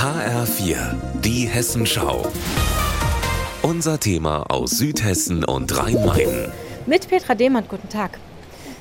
HR4, 0.00 0.94
die 1.20 1.46
Hessenschau. 1.46 2.22
Unser 3.60 4.00
Thema 4.00 4.44
aus 4.48 4.70
Südhessen 4.70 5.44
und 5.44 5.76
Rhein-Main. 5.76 6.50
Mit 6.86 7.06
Petra 7.06 7.34
Demand, 7.34 7.68
guten 7.68 7.90
Tag. 7.90 8.18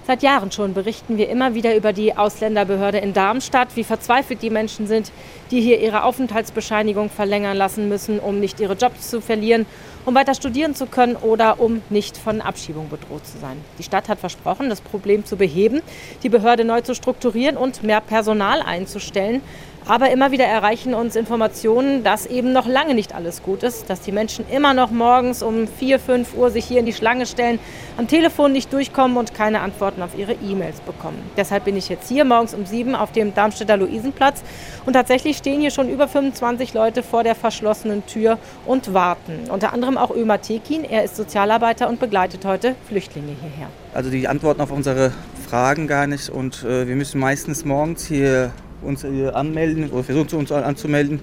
Seit 0.07 0.23
Jahren 0.23 0.49
schon 0.51 0.73
berichten 0.73 1.17
wir 1.17 1.27
immer 1.27 1.55
wieder 1.55 1.75
über 1.75 1.91
die 1.91 2.15
Ausländerbehörde 2.15 2.99
in 2.99 3.11
Darmstadt, 3.13 3.75
wie 3.75 3.83
verzweifelt 3.83 4.41
die 4.41 4.49
Menschen 4.49 4.87
sind, 4.87 5.11
die 5.51 5.59
hier 5.59 5.81
ihre 5.81 6.03
Aufenthaltsbescheinigung 6.03 7.09
verlängern 7.09 7.57
lassen 7.57 7.89
müssen, 7.89 8.19
um 8.19 8.39
nicht 8.39 8.61
ihre 8.61 8.75
Jobs 8.75 9.09
zu 9.09 9.19
verlieren, 9.19 9.65
um 10.05 10.15
weiter 10.15 10.33
studieren 10.33 10.73
zu 10.73 10.85
können 10.85 11.17
oder 11.17 11.59
um 11.59 11.81
nicht 11.89 12.17
von 12.17 12.39
Abschiebung 12.39 12.89
bedroht 12.89 13.27
zu 13.27 13.37
sein. 13.37 13.57
Die 13.77 13.83
Stadt 13.83 14.07
hat 14.07 14.19
versprochen, 14.19 14.69
das 14.69 14.79
Problem 14.79 15.25
zu 15.25 15.35
beheben, 15.35 15.81
die 16.23 16.29
Behörde 16.29 16.63
neu 16.63 16.79
zu 16.79 16.95
strukturieren 16.95 17.57
und 17.57 17.83
mehr 17.83 17.99
Personal 17.99 18.61
einzustellen. 18.61 19.41
Aber 19.87 20.11
immer 20.11 20.31
wieder 20.31 20.45
erreichen 20.45 20.93
uns 20.93 21.15
Informationen, 21.15 22.03
dass 22.03 22.25
eben 22.25 22.53
noch 22.53 22.67
lange 22.67 22.93
nicht 22.93 23.15
alles 23.15 23.41
gut 23.41 23.63
ist, 23.63 23.89
dass 23.89 24.01
die 24.01 24.11
Menschen 24.11 24.45
immer 24.49 24.73
noch 24.73 24.91
morgens 24.91 25.41
um 25.41 25.67
4, 25.67 25.99
5 25.99 26.35
Uhr 26.35 26.51
sich 26.51 26.65
hier 26.65 26.79
in 26.79 26.85
die 26.85 26.93
Schlange 26.93 27.25
stellen, 27.25 27.59
am 27.97 28.07
Telefon 28.07 28.51
nicht 28.51 28.71
durchkommen 28.71 29.17
und 29.17 29.33
keine 29.33 29.61
Antworten 29.61 30.03
auf 30.03 30.17
ihre 30.17 30.33
E-Mails 30.33 30.81
bekommen. 30.81 31.17
Deshalb 31.37 31.65
bin 31.65 31.75
ich 31.75 31.89
jetzt 31.89 32.07
hier 32.07 32.23
morgens 32.23 32.53
um 32.53 32.65
7 32.65 32.93
auf 32.93 33.11
dem 33.11 33.33
Darmstädter 33.33 33.77
Luisenplatz 33.77 34.43
und 34.85 34.93
tatsächlich 34.93 35.37
stehen 35.37 35.59
hier 35.59 35.71
schon 35.71 35.89
über 35.89 36.07
25 36.07 36.73
Leute 36.73 37.01
vor 37.01 37.23
der 37.23 37.35
verschlossenen 37.35 38.05
Tür 38.05 38.37
und 38.65 38.93
warten. 38.93 39.49
Unter 39.49 39.73
anderem 39.73 39.97
auch 39.97 40.11
Ömer 40.11 40.41
Tekin, 40.41 40.83
er 40.83 41.03
ist 41.03 41.15
Sozialarbeiter 41.15 41.89
und 41.89 41.99
begleitet 41.99 42.45
heute 42.45 42.75
Flüchtlinge 42.87 43.35
hierher. 43.41 43.69
Also 43.93 44.11
die 44.11 44.27
antworten 44.27 44.61
auf 44.61 44.71
unsere 44.71 45.11
Fragen 45.47 45.87
gar 45.87 46.05
nicht 46.05 46.29
und 46.29 46.63
äh, 46.63 46.87
wir 46.87 46.95
müssen 46.95 47.19
meistens 47.19 47.65
morgens 47.65 48.05
hier 48.05 48.51
uns 48.81 49.05
anmelden 49.05 49.89
oder 49.89 50.03
versuchen 50.03 50.39
uns 50.39 50.51
anzumelden. 50.51 51.19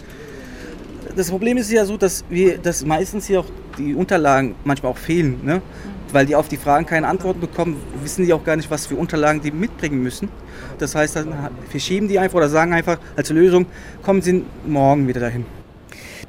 Das 1.14 1.30
Problem 1.30 1.56
ist 1.56 1.70
ja 1.70 1.84
so, 1.84 1.96
dass 1.96 2.24
wir 2.28 2.58
dass 2.58 2.84
meistens 2.84 3.26
hier 3.26 3.40
auch 3.40 3.46
die 3.78 3.94
Unterlagen 3.94 4.54
manchmal 4.64 4.92
auch 4.92 4.98
fehlen, 4.98 5.40
ne? 5.44 5.62
weil 6.12 6.26
die 6.26 6.36
auf 6.36 6.48
die 6.48 6.56
Fragen 6.56 6.86
keine 6.86 7.08
Antworten 7.08 7.40
bekommen, 7.40 7.80
wissen 8.02 8.24
die 8.24 8.32
auch 8.32 8.44
gar 8.44 8.56
nicht, 8.56 8.70
was 8.70 8.86
für 8.86 8.96
Unterlagen 8.96 9.40
die 9.40 9.50
mitbringen 9.50 10.02
müssen. 10.02 10.28
Das 10.78 10.94
heißt, 10.94 11.16
dann 11.16 11.34
verschieben 11.68 12.08
die 12.08 12.18
einfach 12.18 12.36
oder 12.36 12.48
sagen 12.48 12.72
einfach 12.72 12.98
als 13.16 13.30
Lösung, 13.30 13.66
kommen 14.02 14.22
Sie 14.22 14.44
morgen 14.66 15.08
wieder 15.08 15.20
dahin. 15.20 15.44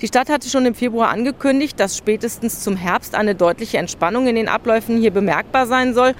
Die 0.01 0.07
Stadt 0.07 0.29
hatte 0.29 0.47
schon 0.49 0.65
im 0.65 0.75
Februar 0.75 1.09
angekündigt, 1.09 1.79
dass 1.79 1.97
spätestens 1.97 2.59
zum 2.61 2.75
Herbst 2.75 3.15
eine 3.15 3.33
deutliche 3.33 3.77
Entspannung 3.79 4.27
in 4.27 4.35
den 4.35 4.47
Abläufen 4.47 4.97
hier 4.99 5.11
bemerkbar 5.11 5.65
sein 5.65 5.93
soll. 5.93 6.13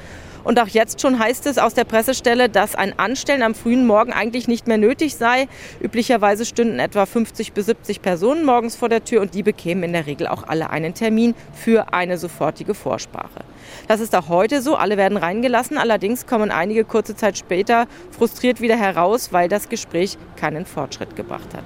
Und 0.43 0.59
auch 0.59 0.67
jetzt 0.67 1.01
schon 1.01 1.19
heißt 1.19 1.45
es 1.47 1.57
aus 1.57 1.73
der 1.73 1.83
Pressestelle, 1.83 2.49
dass 2.49 2.75
ein 2.75 2.97
Anstellen 2.97 3.41
am 3.43 3.55
frühen 3.55 3.85
Morgen 3.85 4.13
eigentlich 4.13 4.47
nicht 4.47 4.67
mehr 4.67 4.77
nötig 4.77 5.15
sei. 5.15 5.47
Üblicherweise 5.81 6.45
stünden 6.45 6.79
etwa 6.79 7.05
50 7.05 7.53
bis 7.53 7.65
70 7.65 8.01
Personen 8.01 8.45
morgens 8.45 8.75
vor 8.75 8.89
der 8.89 9.03
Tür 9.03 9.21
und 9.21 9.33
die 9.33 9.43
bekämen 9.43 9.83
in 9.83 9.93
der 9.93 10.05
Regel 10.05 10.27
auch 10.27 10.43
alle 10.47 10.69
einen 10.69 10.93
Termin 10.93 11.35
für 11.53 11.93
eine 11.93 12.17
sofortige 12.17 12.73
Vorsprache. 12.73 13.41
Das 13.87 13.99
ist 13.99 14.15
auch 14.15 14.29
heute 14.29 14.61
so. 14.61 14.75
Alle 14.75 14.97
werden 14.97 15.17
reingelassen. 15.17 15.77
Allerdings 15.77 16.25
kommen 16.25 16.51
einige 16.51 16.85
kurze 16.85 17.15
Zeit 17.15 17.37
später 17.37 17.87
frustriert 18.11 18.61
wieder 18.61 18.77
heraus, 18.77 19.33
weil 19.33 19.49
das 19.49 19.69
Gespräch 19.69 20.17
keinen 20.35 20.65
Fortschritt 20.65 21.15
gebracht 21.15 21.53
hat. 21.53 21.63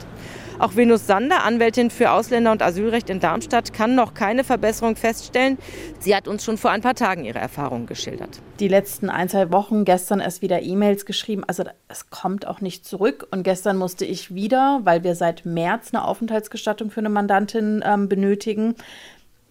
Auch 0.61 0.75
Venus 0.75 1.07
Sander, 1.07 1.43
Anwältin 1.43 1.89
für 1.89 2.11
Ausländer- 2.11 2.51
und 2.51 2.61
Asylrecht 2.61 3.09
in 3.09 3.19
Darmstadt, 3.19 3.73
kann 3.73 3.95
noch 3.95 4.13
keine 4.13 4.43
Verbesserung 4.43 4.95
feststellen. 4.95 5.57
Sie 5.97 6.15
hat 6.15 6.27
uns 6.27 6.45
schon 6.45 6.59
vor 6.59 6.69
ein 6.69 6.81
paar 6.81 6.93
Tagen 6.93 7.25
ihre 7.25 7.39
Erfahrungen 7.39 7.87
geschildert. 7.87 8.43
Die 8.59 8.67
letzten 8.67 9.09
ein, 9.09 9.27
zwei 9.27 9.51
Wochen, 9.51 9.85
gestern 9.85 10.19
erst 10.19 10.43
wieder 10.43 10.61
E-Mails 10.61 11.07
geschrieben. 11.07 11.43
Also 11.47 11.63
es 11.87 12.11
kommt 12.11 12.45
auch 12.45 12.61
nicht 12.61 12.85
zurück. 12.85 13.27
Und 13.31 13.41
gestern 13.41 13.75
musste 13.75 14.05
ich 14.05 14.35
wieder, 14.35 14.81
weil 14.83 15.03
wir 15.03 15.15
seit 15.15 15.47
März 15.47 15.95
eine 15.95 16.05
Aufenthaltsgestattung 16.05 16.91
für 16.91 16.99
eine 16.99 17.09
Mandantin 17.09 17.83
ähm, 17.83 18.07
benötigen, 18.07 18.75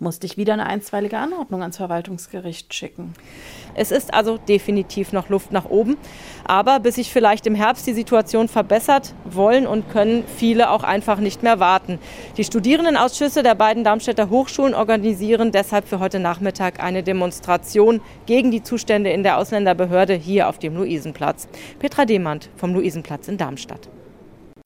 musste 0.00 0.26
ich 0.26 0.36
wieder 0.36 0.54
eine 0.54 0.66
einstweilige 0.66 1.18
Anordnung 1.18 1.60
ans 1.62 1.76
Verwaltungsgericht 1.76 2.74
schicken. 2.74 3.14
Es 3.74 3.90
ist 3.90 4.12
also 4.12 4.38
definitiv 4.38 5.12
noch 5.12 5.28
Luft 5.28 5.52
nach 5.52 5.66
oben. 5.66 5.96
Aber 6.44 6.80
bis 6.80 6.96
sich 6.96 7.12
vielleicht 7.12 7.46
im 7.46 7.54
Herbst 7.54 7.86
die 7.86 7.92
Situation 7.92 8.48
verbessert, 8.48 9.14
wollen 9.24 9.66
und 9.66 9.90
können 9.90 10.24
viele 10.36 10.70
auch 10.70 10.82
einfach 10.82 11.18
nicht 11.18 11.42
mehr 11.42 11.60
warten. 11.60 11.98
Die 12.36 12.44
Studierendenausschüsse 12.44 13.42
der 13.42 13.54
beiden 13.54 13.84
Darmstädter 13.84 14.30
Hochschulen 14.30 14.74
organisieren 14.74 15.52
deshalb 15.52 15.86
für 15.86 16.00
heute 16.00 16.18
Nachmittag 16.18 16.82
eine 16.82 17.02
Demonstration 17.02 18.00
gegen 18.26 18.50
die 18.50 18.62
Zustände 18.62 19.10
in 19.10 19.22
der 19.22 19.38
Ausländerbehörde 19.38 20.14
hier 20.14 20.48
auf 20.48 20.58
dem 20.58 20.76
Luisenplatz. 20.76 21.48
Petra 21.78 22.04
Demand 22.04 22.50
vom 22.56 22.74
Luisenplatz 22.74 23.28
in 23.28 23.38
Darmstadt. 23.38 23.88